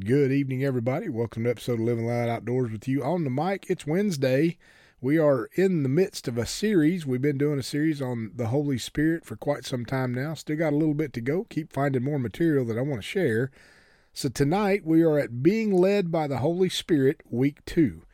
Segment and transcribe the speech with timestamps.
[0.00, 1.10] Good evening, everybody.
[1.10, 3.66] Welcome to episode of Living Loud Outdoors with you on the mic.
[3.68, 4.56] It's Wednesday.
[5.02, 7.04] We are in the midst of a series.
[7.04, 10.32] We've been doing a series on the Holy Spirit for quite some time now.
[10.32, 11.44] Still got a little bit to go.
[11.44, 13.50] Keep finding more material that I want to share.
[14.14, 18.04] So tonight we are at Being Led by the Holy Spirit, week two.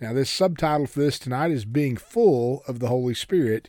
[0.00, 3.68] Now, this subtitle for this tonight is Being Full of the Holy Spirit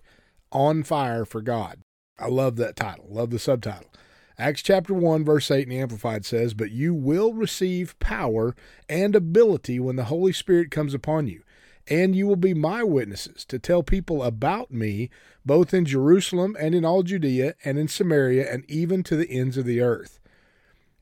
[0.53, 1.81] on Fire for God.
[2.17, 3.07] I love that title.
[3.09, 3.91] Love the subtitle.
[4.37, 8.55] Acts chapter 1, verse 8 in the Amplified says, But you will receive power
[8.87, 11.43] and ability when the Holy Spirit comes upon you,
[11.87, 15.09] and you will be my witnesses to tell people about me,
[15.45, 19.57] both in Jerusalem and in all Judea and in Samaria and even to the ends
[19.57, 20.20] of the earth.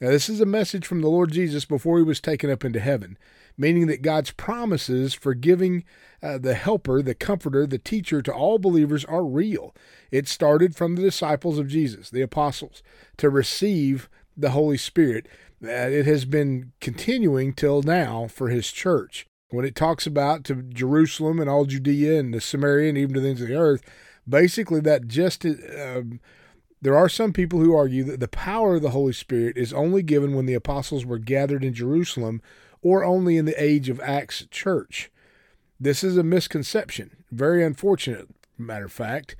[0.01, 2.79] Now, this is a message from the Lord Jesus before he was taken up into
[2.79, 3.17] heaven,
[3.57, 5.83] meaning that God's promises for giving
[6.23, 9.75] uh, the helper, the comforter, the teacher to all believers are real.
[10.09, 12.81] It started from the disciples of Jesus, the apostles,
[13.17, 15.27] to receive the Holy Spirit.
[15.61, 19.25] Uh, it has been continuing till now for his church.
[19.49, 23.19] When it talks about to Jerusalem and all Judea and the Samaria and even to
[23.19, 23.81] the ends of the earth,
[24.27, 26.21] basically that just um,
[26.81, 30.01] there are some people who argue that the power of the Holy Spirit is only
[30.01, 32.41] given when the apostles were gathered in Jerusalem
[32.81, 35.11] or only in the age of Acts church.
[35.79, 39.35] This is a misconception, very unfortunate, matter of fact.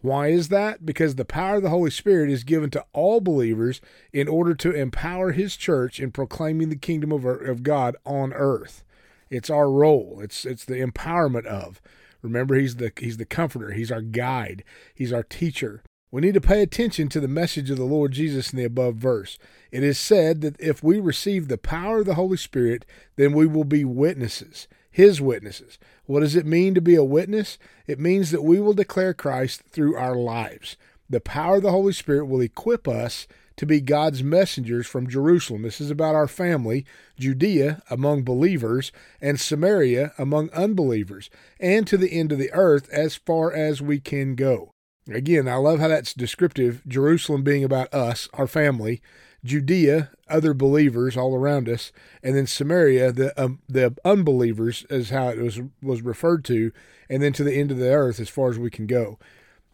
[0.00, 0.84] Why is that?
[0.84, 3.80] Because the power of the Holy Spirit is given to all believers
[4.12, 8.84] in order to empower His church in proclaiming the kingdom of, of God on earth.
[9.30, 10.20] It's our role.
[10.22, 11.80] It's it's the empowerment of.
[12.20, 13.72] Remember, He's the He's the comforter.
[13.72, 14.62] He's our guide.
[14.94, 15.82] He's our teacher.
[16.14, 18.94] We need to pay attention to the message of the Lord Jesus in the above
[18.94, 19.36] verse.
[19.72, 22.84] It is said that if we receive the power of the Holy Spirit,
[23.16, 25.76] then we will be witnesses his witnesses.
[26.06, 27.58] What does it mean to be a witness?
[27.88, 30.76] It means that we will declare Christ through our lives.
[31.10, 33.26] The power of the Holy Spirit will equip us
[33.56, 35.62] to be God's messengers from Jerusalem.
[35.62, 36.86] This is about our family,
[37.18, 43.16] Judea among believers, and Samaria among unbelievers, and to the end of the earth as
[43.16, 44.73] far as we can go.
[45.08, 46.82] Again, I love how that's descriptive.
[46.86, 49.02] Jerusalem being about us, our family,
[49.44, 51.92] Judea, other believers all around us,
[52.22, 56.72] and then Samaria, the um, the unbelievers, is how it was was referred to,
[57.10, 59.18] and then to the end of the earth as far as we can go.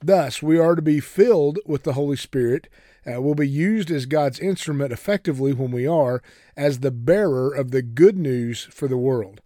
[0.03, 2.69] Thus, we are to be filled with the Holy Spirit.
[3.11, 6.23] Uh, will be used as God's instrument effectively when we are
[6.55, 9.41] as the bearer of the good news for the world.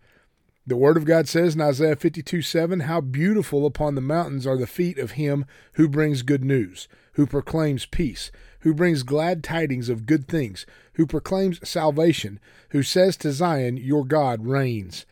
[0.67, 4.57] The Word of God says in Isaiah 52 7, How beautiful upon the mountains are
[4.57, 5.45] the feet of him
[5.75, 10.65] who brings good news, who proclaims peace, who brings glad tidings of good things,
[10.95, 15.05] who proclaims salvation, who says to Zion, Your God reigns.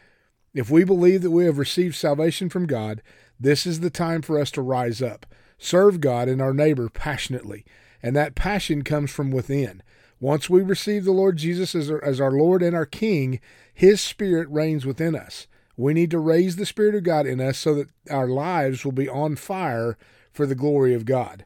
[0.54, 3.02] If we believe that we have received salvation from God,
[3.38, 5.26] this is the time for us to rise up,
[5.58, 7.66] serve God and our neighbor passionately,
[8.02, 9.82] and that passion comes from within.
[10.22, 13.40] Once we receive the Lord Jesus as our, as our Lord and our King,
[13.74, 15.48] His Spirit reigns within us.
[15.76, 18.92] We need to raise the Spirit of God in us so that our lives will
[18.92, 19.98] be on fire
[20.32, 21.44] for the glory of God.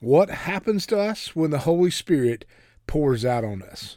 [0.00, 2.44] What happens to us when the Holy Spirit
[2.86, 3.96] pours out on us?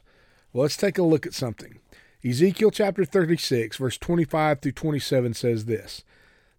[0.54, 1.80] Well, let's take a look at something.
[2.24, 6.06] Ezekiel chapter 36, verse 25 through 27 says this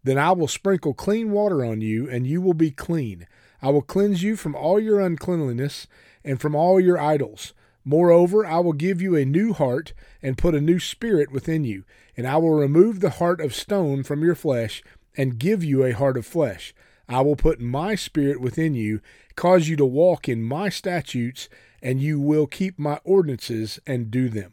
[0.05, 3.27] Then I will sprinkle clean water on you, and you will be clean.
[3.63, 5.87] I will cleanse you from all your uncleanliness
[6.25, 7.55] and from all your idols.
[7.85, 11.85] Moreover, I will give you a new heart and put a new spirit within you,
[12.17, 14.83] and I will remove the heart of stone from your flesh
[15.17, 16.75] and give you a heart of flesh.
[17.09, 19.01] I will put my spirit within you,
[19.37, 21.49] cause you to walk in my statutes,
[21.81, 24.53] and you will keep my ordinances and do them.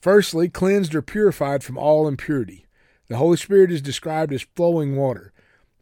[0.00, 2.64] Firstly, cleansed or purified from all impurity.
[3.08, 5.32] The Holy Spirit is described as flowing water.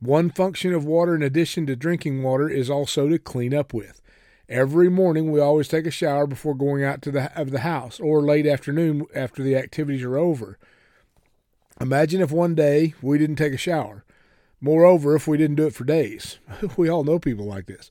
[0.01, 4.01] One function of water, in addition to drinking water, is also to clean up with.
[4.49, 8.01] Every morning, we always take a shower before going out to the of the house,
[8.01, 10.59] or late afternoon after the activities are over.
[11.81, 14.05] Imagine if one day we didn't take a shower.
[14.61, 16.39] Moreover, if we didn't do it for days,
[16.77, 17.91] we all know people like this.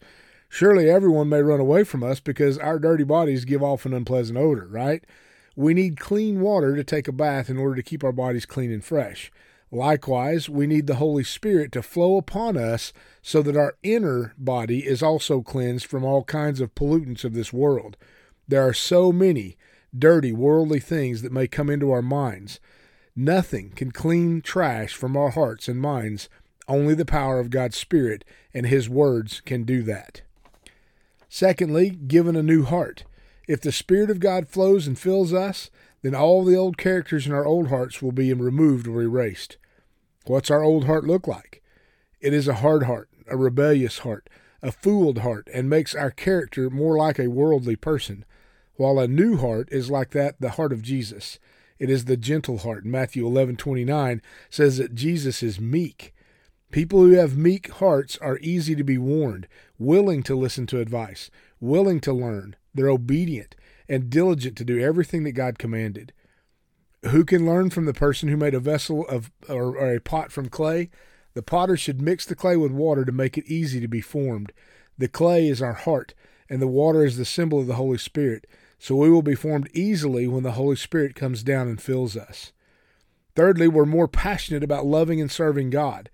[0.50, 4.38] Surely everyone may run away from us because our dirty bodies give off an unpleasant
[4.38, 5.06] odor, right?
[5.56, 8.72] We need clean water to take a bath in order to keep our bodies clean
[8.72, 9.32] and fresh.
[9.72, 14.80] Likewise, we need the Holy Spirit to flow upon us so that our inner body
[14.88, 17.96] is also cleansed from all kinds of pollutants of this world.
[18.48, 19.58] There are so many
[19.98, 22.60] dirty, worldly things that may come into our minds.
[23.16, 26.30] Nothing can clean trash from our hearts and minds
[26.68, 28.24] only the power of God's Spirit
[28.54, 30.22] and His words can do that.
[31.28, 33.04] Secondly, given a new heart.
[33.48, 35.70] If the Spirit of God flows and fills us,
[36.02, 39.58] then all the old characters in our old hearts will be removed or erased.
[40.26, 41.62] What's our old heart look like?
[42.22, 44.30] It is a hard heart, a rebellious heart,
[44.62, 48.26] a fooled heart, and makes our character more like a worldly person.
[48.76, 51.38] while a new heart is like that the heart of Jesus.
[51.80, 52.86] It is the gentle heart.
[52.86, 56.14] Matthew 11:29 says that Jesus is meek.
[56.72, 61.30] People who have meek hearts are easy to be warned, willing to listen to advice,
[61.60, 62.56] willing to learn.
[62.74, 63.56] They're obedient
[63.90, 66.14] and diligent to do everything that God commanded.
[67.08, 70.32] Who can learn from the person who made a vessel of or, or a pot
[70.32, 70.90] from clay?
[71.34, 74.52] The potter should mix the clay with water to make it easy to be formed.
[74.98, 76.14] The clay is our heart,
[76.50, 78.46] and the water is the symbol of the Holy Spirit
[78.80, 82.54] so we will be formed easily when the Holy Spirit comes down and fills us.
[83.36, 86.10] Thirdly, we're more passionate about loving and serving God.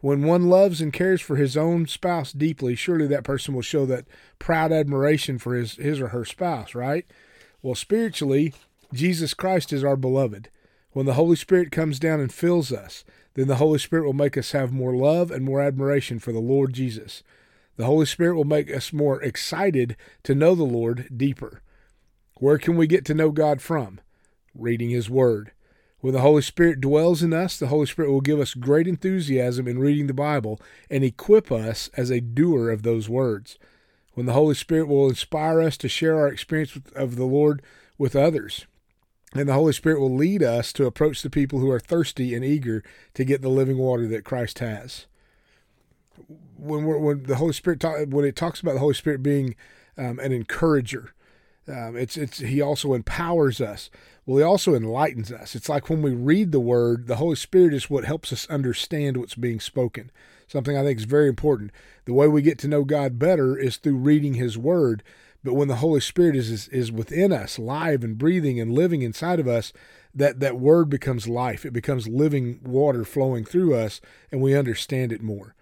[0.00, 3.86] When one loves and cares for his own spouse deeply, surely that person will show
[3.86, 4.06] that
[4.38, 7.06] proud admiration for his, his or her spouse, right?
[7.62, 8.52] Well, spiritually,
[8.92, 10.50] Jesus Christ is our beloved.
[10.92, 13.04] When the Holy Spirit comes down and fills us,
[13.34, 16.38] then the Holy Spirit will make us have more love and more admiration for the
[16.38, 17.22] Lord Jesus.
[17.76, 21.60] The Holy Spirit will make us more excited to know the Lord deeper.
[22.38, 24.00] Where can we get to know God from?
[24.54, 25.52] Reading His Word.
[26.06, 29.66] When the Holy Spirit dwells in us, the Holy Spirit will give us great enthusiasm
[29.66, 33.58] in reading the Bible and equip us as a doer of those words.
[34.14, 37.60] When the Holy Spirit will inspire us to share our experience of the Lord
[37.98, 38.66] with others.
[39.34, 42.44] And the Holy Spirit will lead us to approach the people who are thirsty and
[42.44, 45.06] eager to get the living water that Christ has.
[46.56, 49.56] When, when the Holy Spirit talk, when it talks about the Holy Spirit being
[49.98, 51.14] um, an encourager,
[51.68, 53.90] um, it's it's he also empowers us.
[54.24, 55.54] Well, he also enlightens us.
[55.54, 59.16] It's like when we read the word, the Holy Spirit is what helps us understand
[59.16, 60.10] what's being spoken.
[60.46, 61.72] Something I think is very important.
[62.04, 65.02] The way we get to know God better is through reading His Word.
[65.42, 69.02] But when the Holy Spirit is, is is within us, live and breathing and living
[69.02, 69.72] inside of us,
[70.14, 71.64] that that Word becomes life.
[71.64, 75.54] It becomes living water flowing through us, and we understand it more.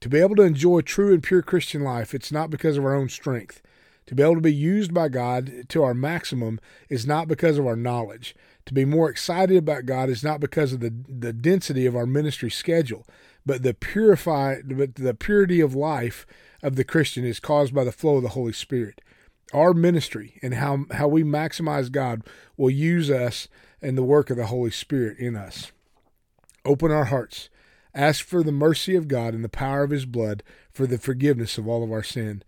[0.00, 2.94] To be able to enjoy true and pure Christian life, it's not because of our
[2.94, 3.62] own strength.
[4.06, 7.66] To be able to be used by God to our maximum is not because of
[7.66, 8.34] our knowledge.
[8.66, 12.06] To be more excited about God is not because of the, the density of our
[12.06, 13.06] ministry schedule,
[13.44, 16.26] but the purify but the purity of life
[16.62, 19.00] of the Christian is caused by the flow of the Holy Spirit.
[19.52, 22.22] Our ministry and how, how we maximize God
[22.56, 23.48] will use us
[23.82, 25.72] and the work of the Holy Spirit in us.
[26.64, 27.48] Open our hearts.
[27.94, 31.58] Ask for the mercy of God and the power of his blood for the forgiveness
[31.58, 32.42] of all of our sin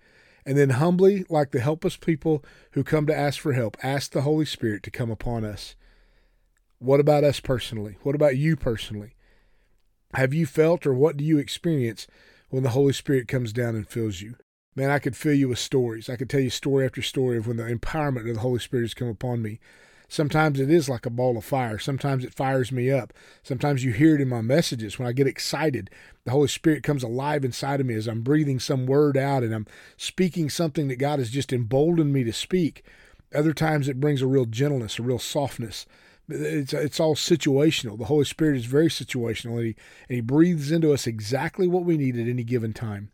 [0.46, 4.22] and then humbly, like the helpless people who come to ask for help, ask the
[4.22, 5.74] Holy Spirit to come upon us.
[6.78, 7.96] What about us personally?
[8.02, 9.14] What about you personally?
[10.14, 12.06] Have you felt or what do you experience
[12.50, 14.36] when the Holy Spirit comes down and fills you?
[14.76, 16.10] Man, I could fill you with stories.
[16.10, 18.82] I could tell you story after story of when the empowerment of the Holy Spirit
[18.82, 19.60] has come upon me.
[20.08, 21.78] Sometimes it is like a ball of fire.
[21.78, 23.12] Sometimes it fires me up.
[23.42, 25.90] Sometimes you hear it in my messages when I get excited.
[26.24, 29.54] The Holy Spirit comes alive inside of me as I'm breathing some word out and
[29.54, 29.66] I'm
[29.96, 32.84] speaking something that God has just emboldened me to speak.
[33.34, 35.86] Other times it brings a real gentleness, a real softness.
[36.28, 37.98] It's it's all situational.
[37.98, 39.76] The Holy Spirit is very situational, and he,
[40.08, 43.10] and he breathes into us exactly what we need at any given time.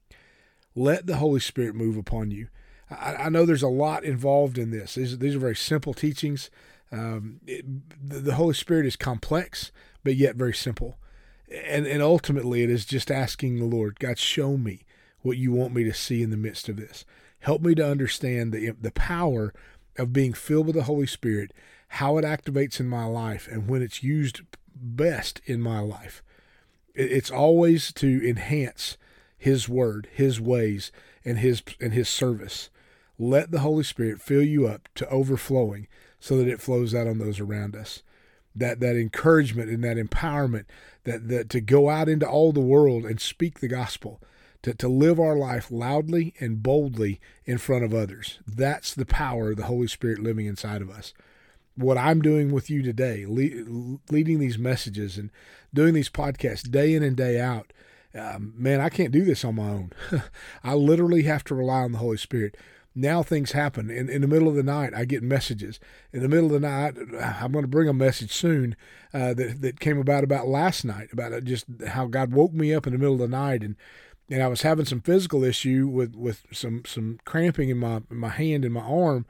[0.77, 2.49] Let the Holy Spirit move upon you.
[2.91, 4.97] I, know there's a lot involved in this.
[4.97, 6.51] These are very simple teachings.
[6.93, 7.65] Um, it,
[8.03, 9.71] the Holy Spirit is complex,
[10.03, 10.99] but yet very simple.
[11.67, 14.85] And, and ultimately, it is just asking the Lord, God, show me
[15.23, 17.05] what you want me to see in the midst of this.
[17.41, 19.53] Help me to understand the, the power
[19.99, 21.53] of being filled with the Holy Spirit,
[21.89, 24.43] how it activates in my life, and when it's used
[24.75, 26.23] best in my life.
[26.95, 28.97] It's always to enhance
[29.37, 30.93] His Word, His ways,
[31.25, 32.71] and His and His service.
[33.19, 35.89] Let the Holy Spirit fill you up to overflowing
[36.21, 38.03] so that it flows out on those around us.
[38.55, 40.65] That that encouragement and that empowerment
[41.05, 44.21] that, that to go out into all the world and speak the gospel,
[44.63, 48.39] to, to live our life loudly and boldly in front of others.
[48.47, 51.15] That's the power of the Holy Spirit living inside of us.
[51.77, 55.31] What I'm doing with you today, le- leading these messages and
[55.73, 57.73] doing these podcasts day in and day out,
[58.15, 59.93] um, man, I can't do this on my own.
[60.65, 62.57] I literally have to rely on the Holy Spirit
[62.95, 63.91] now things happen.
[63.91, 65.79] In, in the middle of the night, I get messages.
[66.13, 68.77] In the middle of the night, I'm going to bring a message soon
[69.15, 72.87] uh, that, that came about about last night, about just how God woke me up
[72.87, 73.63] in the middle of the night.
[73.63, 73.77] And,
[74.29, 78.17] and I was having some physical issue with, with some, some cramping in my, in
[78.17, 79.27] my hand and my arm.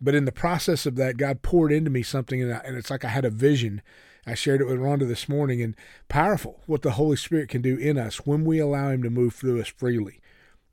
[0.00, 2.90] But in the process of that, God poured into me something, and, I, and it's
[2.90, 3.82] like I had a vision.
[4.26, 5.74] I shared it with Rhonda this morning, and
[6.08, 9.34] powerful what the Holy Spirit can do in us when we allow Him to move
[9.34, 10.20] through us freely.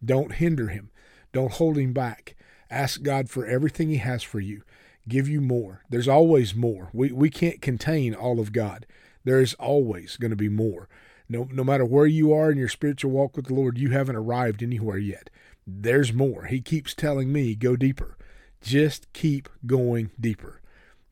[0.03, 0.91] Don't hinder Him.
[1.35, 2.33] Don't hold him back.
[2.71, 4.63] Ask God for everything he has for you.
[5.05, 5.83] Give you more.
[5.89, 6.89] There's always more.
[6.93, 8.85] We, we can't contain all of God.
[9.25, 10.87] There is always going to be more.
[11.27, 14.15] No, no matter where you are in your spiritual walk with the Lord, you haven't
[14.15, 15.29] arrived anywhere yet.
[15.67, 16.45] There's more.
[16.45, 18.15] He keeps telling me, go deeper.
[18.61, 20.61] just keep going deeper.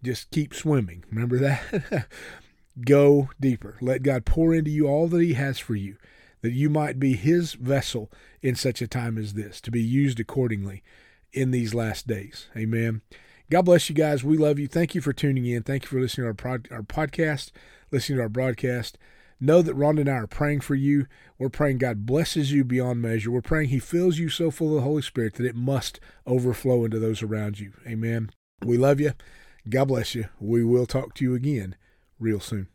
[0.01, 1.03] Just keep swimming.
[1.11, 2.07] Remember that?
[2.85, 3.75] Go deeper.
[3.81, 5.97] Let God pour into you all that He has for you,
[6.43, 10.19] that you might be His vessel in such a time as this, to be used
[10.19, 10.83] accordingly
[11.31, 12.49] in these last days.
[12.55, 13.01] Amen.
[13.49, 14.23] God bless you guys.
[14.23, 14.67] We love you.
[14.67, 15.63] Thank you for tuning in.
[15.63, 17.51] Thank you for listening to our, prod, our podcast,
[17.91, 18.97] listening to our broadcast.
[19.39, 21.07] Know that Rhonda and I are praying for you.
[21.37, 23.31] We're praying God blesses you beyond measure.
[23.31, 26.83] We're praying He fills you so full of the Holy Spirit that it must overflow
[26.83, 27.71] into those around you.
[27.87, 28.31] Amen.
[28.61, 29.13] We love you.
[29.69, 30.25] God bless you.
[30.39, 31.75] We will talk to you again
[32.19, 32.67] real soon.